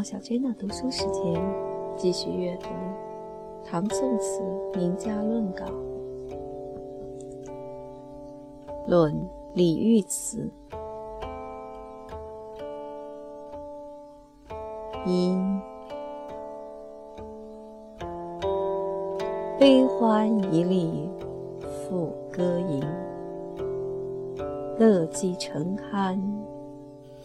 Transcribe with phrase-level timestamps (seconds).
[0.00, 1.38] 毛小娟的读书时间，
[1.94, 2.68] 继续阅读
[3.62, 4.40] 唐宋词
[4.74, 5.66] 名家论稿，
[8.86, 9.14] 论
[9.52, 10.50] 李煜词。
[15.04, 15.36] 一，
[19.58, 21.10] 悲欢一粒
[21.60, 22.82] 赋歌吟，
[24.78, 26.18] 乐极成酣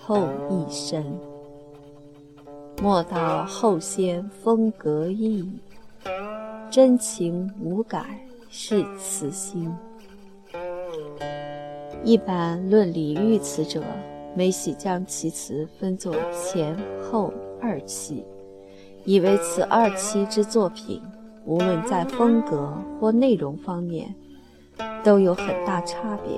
[0.00, 0.16] 透
[0.48, 1.04] 一身。
[2.82, 5.48] 莫道后先风格异，
[6.68, 9.72] 真情无改是此心。
[12.02, 13.80] 一般论李煜词者，
[14.34, 18.24] 每喜将其词分作前后二期，
[19.04, 21.00] 以为此二期之作品，
[21.44, 24.12] 无论在风格或内容方面，
[25.04, 26.34] 都有很大差别。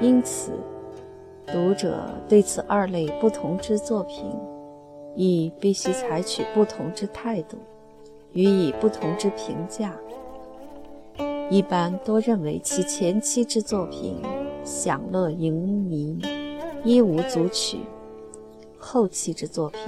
[0.00, 0.52] 因此，
[1.48, 4.30] 读者对此二类不同之作品，
[5.14, 7.56] 亦必须采取不同之态度，
[8.32, 9.94] 予以不同之评价。
[11.50, 14.20] 一般多认为其前期之作品
[14.64, 15.54] 享乐盈
[15.88, 16.22] 靡，
[16.84, 17.78] 一无足取；
[18.78, 19.80] 后期之作品，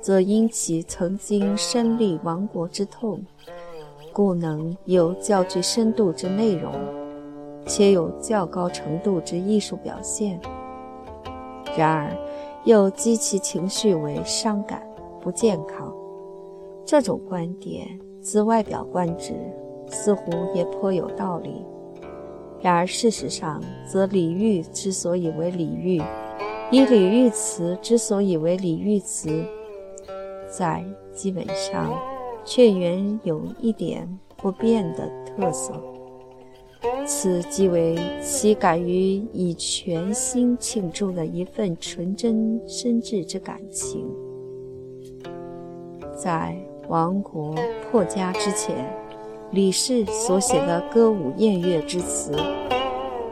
[0.00, 3.24] 则因其曾经身历亡国之痛，
[4.12, 6.72] 故能有较具深度之内容，
[7.64, 10.40] 且有较高程度之艺术表现。
[11.76, 12.16] 然而，
[12.66, 14.82] 又激其情绪为伤感
[15.20, 15.94] 不健康，
[16.84, 17.86] 这种观点
[18.20, 19.34] 自外表观之，
[19.86, 21.64] 似乎也颇有道理。
[22.60, 26.04] 然而事实上，则李煜之所以为李煜，
[26.72, 29.44] 以李煜词之所以为李煜词，
[30.50, 31.96] 在基本上
[32.44, 35.72] 却原有一点不变的特色。
[37.06, 44.06] 此即为其敢于以全心倾注的一份纯真深挚之感情。
[46.16, 46.56] 在
[46.88, 47.54] 亡国
[47.90, 48.74] 破家之前，
[49.52, 52.32] 李氏所写的歌舞宴乐之词，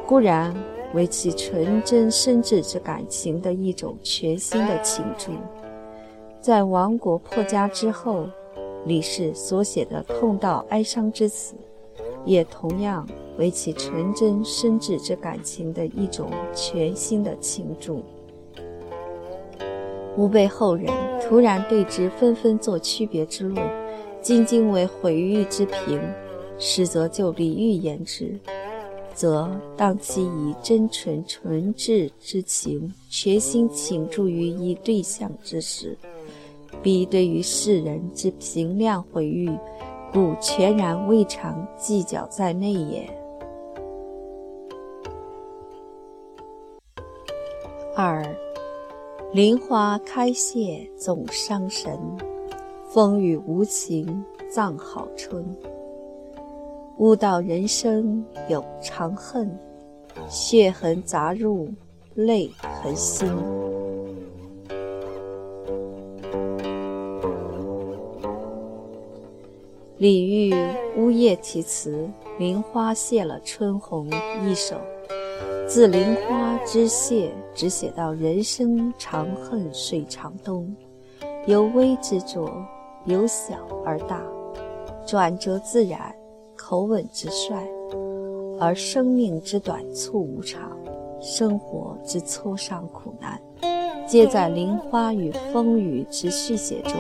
[0.07, 0.55] 固然
[0.93, 5.33] 为其纯真深挚之感情的一种全新的庆祝；
[6.41, 8.27] 在亡国破家之后，
[8.87, 11.55] 李氏所写的痛悼哀伤之词，
[12.25, 13.05] 也同样。
[13.39, 18.03] 为其纯真深挚之感情的一种全新的倾注，
[20.17, 20.87] 吾辈后人
[21.21, 23.67] 突然对之纷纷作区别之论，
[24.23, 26.01] 仅仅为毁誉之评，
[26.59, 28.39] 实则就李煜言之，
[29.13, 35.99] 则当其以真纯纯挚之情，全心倾注于一对象之时，
[36.81, 39.51] 必对于世人之评量毁誉，
[40.13, 43.24] 故全然未尝计较在内也。
[47.97, 48.25] 二，
[49.33, 51.97] 林花开谢总伤神，
[52.91, 55.47] 风雨无情葬好春。
[56.99, 59.57] 悟道人生有长恨，
[60.29, 61.69] 血痕杂入
[62.15, 62.51] 泪
[62.83, 63.29] 痕心。
[69.99, 70.53] 李煜
[70.97, 72.11] 《呜咽题词》
[72.41, 74.11] 林花谢了春红
[74.45, 74.75] 一首。
[75.67, 80.73] 自林花之谢，只写到人生长恨水长东，
[81.47, 82.53] 由微之作，
[83.07, 84.23] 由小而大，
[85.07, 86.15] 转折自然，
[86.55, 87.67] 口吻直率，
[88.61, 90.71] 而生命之短促无常，
[91.21, 93.41] 生活之挫伤苦难，
[94.07, 96.95] 皆在林花与风雨之续写中，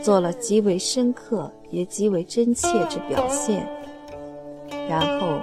[0.00, 3.68] 做了极为深刻也极为真切之表现，
[4.88, 5.38] 然后。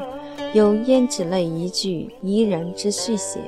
[0.54, 3.40] 有胭脂泪一句宜人之续写，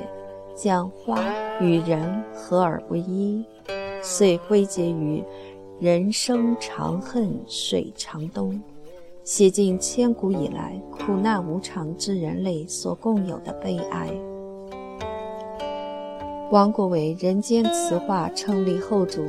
[0.56, 1.22] 将花
[1.60, 3.44] 与人合而为一，
[4.02, 5.22] 遂归结于
[5.82, 8.58] “人生长恨水长东”，
[9.26, 14.10] 写尽千古以来苦难无常之人类所共有的悲哀。
[16.52, 19.26] 王国维人间词话称立后主，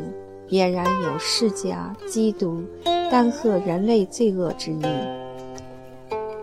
[0.50, 2.62] 俨然有世家缉毒、
[3.10, 5.23] 丹贺人类罪恶之意。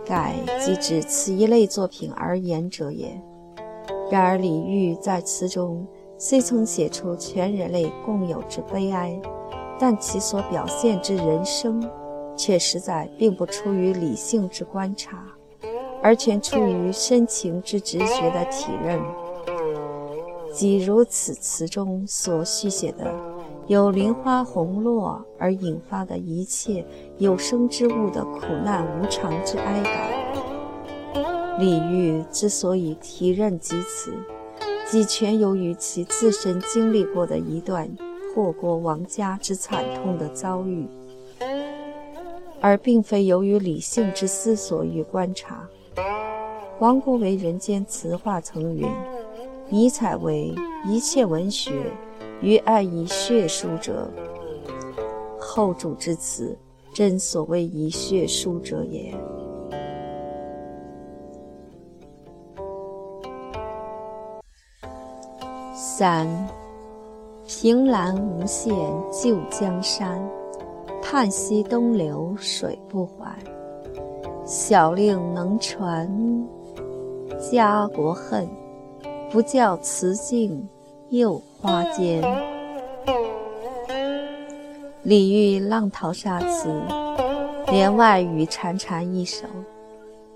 [0.06, 0.34] 盖
[0.64, 3.20] 即指此一类作品而言者也。
[4.10, 5.86] 然而李煜在词中
[6.18, 9.20] 虽曾写出全人类共有之悲哀，
[9.78, 11.82] 但其所表现之人生，
[12.36, 15.24] 却实在并不出于理性之观察，
[16.02, 19.00] 而全出于深情之直觉的体认。
[20.52, 23.31] 即如此词中所续写的。
[23.68, 26.84] 有林花红落而引发的一切
[27.18, 31.58] 有生之物的苦难无常之哀感。
[31.58, 34.12] 李煜之所以提任及此，
[34.90, 37.88] 即全由于其自身经历过的一段
[38.34, 40.88] 祸国亡家之惨痛的遭遇，
[42.60, 45.68] 而并非由于理性之思索与观察。
[46.80, 48.88] 王国维人间词话曾云
[49.70, 50.52] ：“尼采为
[50.84, 51.70] 一切文学
[52.42, 54.10] 于爱以血书者，
[55.38, 56.58] 后主之词，
[56.92, 59.14] 真所谓以血书者也。”
[65.72, 66.26] 三，
[67.46, 68.74] 凭栏无限
[69.10, 70.20] 旧江山，
[71.00, 73.38] 叹息东流水不还。
[74.44, 76.10] 小令能传
[77.38, 78.48] 家国恨，
[79.30, 80.68] 不教辞镜
[81.12, 82.22] 又花间。
[85.02, 86.70] 李煜《浪淘沙》词，
[87.70, 89.44] 帘外雨潺潺一首，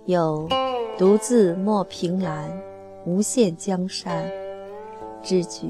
[0.04, 0.46] 有
[0.98, 2.52] 独自莫凭栏，
[3.06, 4.30] 无限江山。
[5.22, 5.66] 之举，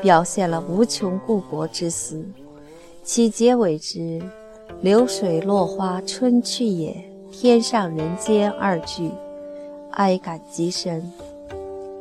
[0.00, 2.24] 表现了无穷故国之思。
[3.02, 4.22] 其结尾之
[4.82, 6.94] “流水落花春去也，
[7.32, 9.10] 天上人间”二句，
[9.90, 11.12] 哀感极深。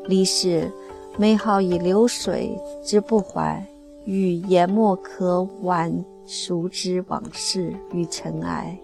[0.06, 0.70] 李氏
[1.16, 3.64] 美好以流水之不怀，
[4.06, 5.94] 与研墨可挽
[6.26, 8.76] 熟之往事与尘埃。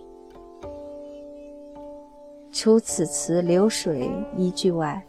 [2.51, 5.03] 除此词“流水”一句外，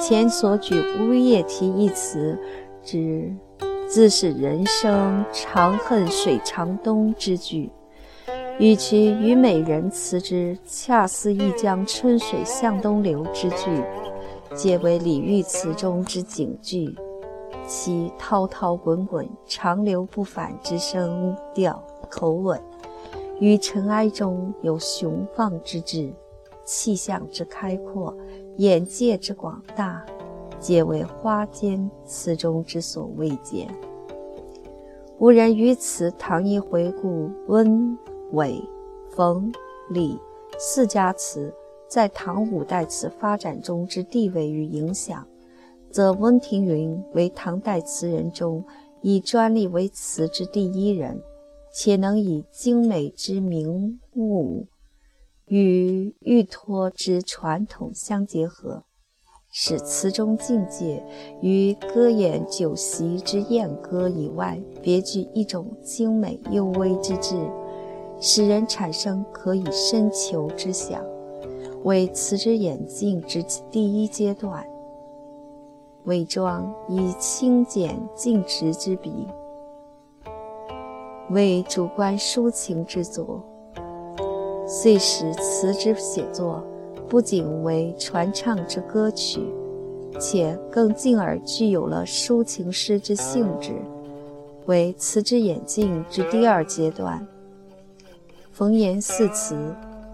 [0.00, 2.36] 前所举“乌夜啼”一词，
[2.82, 3.32] 之
[3.86, 7.70] 自是人生长恨水长东之句，
[8.58, 13.82] 与其虞美人词之恰似一江春水向东流之句，
[14.54, 16.94] 皆为李煜词中之警句。
[17.66, 22.60] 其滔滔滚滚、长流不返之声调口吻，
[23.40, 26.12] 与尘埃中有雄放之志。
[26.64, 28.14] 气象之开阔，
[28.56, 30.04] 眼界之广大，
[30.58, 33.68] 皆为花间词中之所未见。
[35.18, 37.98] 吾人于此唐一回顾温、
[38.32, 38.62] 韦、
[39.10, 39.50] 冯、
[39.90, 40.18] 李
[40.58, 41.52] 四家词
[41.88, 45.26] 在唐五代词发展中之地位与影响，
[45.90, 48.64] 则温庭筠为唐代词人中
[49.02, 51.20] 以专利为词之第一人，
[51.72, 54.66] 且能以精美之名物。
[55.46, 58.82] 与玉托之传统相结合，
[59.52, 61.04] 使词中境界
[61.42, 67.36] 与歌演酒席之宴歌以外，别具一种精美幽微之志，
[68.18, 71.04] 使人产生可以深求之想，
[71.84, 74.66] 为词之演进之第一阶段。
[76.04, 79.26] 伪装以清简尽直之笔，
[81.30, 83.42] 为主观抒情之作。
[84.66, 86.62] 遂使词之写作
[87.06, 89.42] 不仅为传唱之歌曲，
[90.18, 93.74] 且更进而具有了抒情诗之性质，
[94.64, 97.26] 为词之演进之第二阶段。
[98.52, 99.54] 冯言四词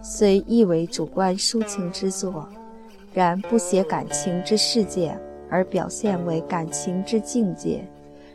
[0.02, 2.48] 虽亦为主观抒情之作，
[3.12, 5.16] 然不写感情之世界，
[5.50, 7.86] 而表现为感情之境界，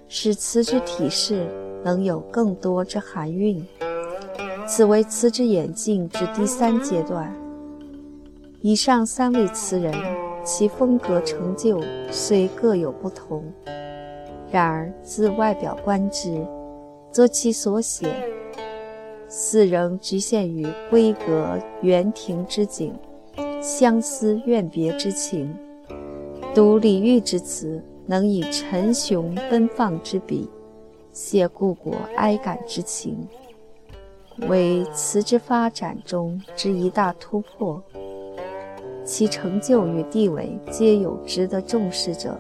[0.08, 1.48] 使词之体式
[1.84, 3.66] 能有更多之含韵。
[4.68, 7.34] 此为词之演进之第三阶段。
[8.62, 9.94] 以上三位词人，
[10.44, 11.82] 其风格成就
[12.12, 13.44] 虽各有不同，
[14.52, 16.46] 然而自外表观之，
[17.12, 18.08] 则其所写，
[19.38, 22.94] 似仍局限于闺阁园庭之景，
[23.62, 25.54] 相思怨别之情。
[26.54, 30.50] 读李煜之词，能以沉雄奔放之笔，
[31.12, 33.28] 写故国哀感之情。
[34.48, 37.84] 为词之发展中之一大突破，
[39.04, 42.40] 其成就与地位皆有值得重视者。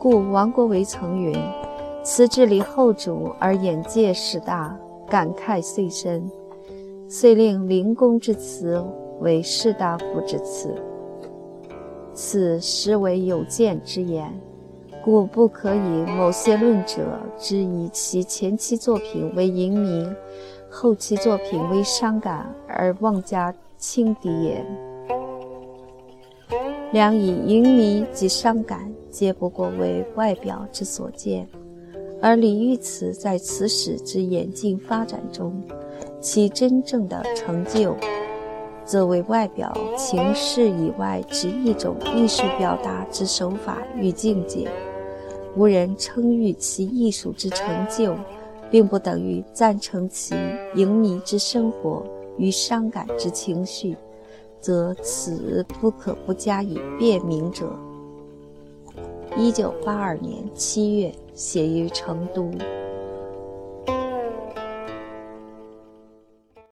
[0.00, 1.32] 故王国维曾云
[2.02, 4.76] ：“词治理后主而眼界始大，
[5.12, 6.26] 感慨遂深，
[7.06, 8.82] 遂令灵公之词
[9.20, 10.74] 为士大夫之词。”
[12.14, 14.32] 此实为有见之言，
[15.04, 15.78] 故不可以
[16.16, 20.10] 某些论者之以其前期作品为淫靡。
[20.70, 24.64] 后期作品为伤感而妄加轻敌也。
[26.92, 31.44] 良以淫靡及伤感，皆不过为外表之所见；
[32.22, 35.62] 而李煜词在词史之演进发展中，
[36.20, 37.94] 其真正的成就，
[38.86, 44.70] 则为外表情事以外之一种艺术表达之手法与境界。
[45.56, 48.16] 无人称誉其艺术之成就。
[48.70, 50.34] 并不等于赞成其
[50.74, 52.02] 淫靡之生活
[52.38, 53.94] 与伤感之情绪，
[54.62, 57.70] 则此不可不加以辨明者。
[59.36, 62.50] 一九八二年七月写于成都。